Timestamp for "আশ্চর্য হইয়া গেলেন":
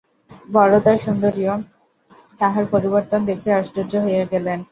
3.57-4.59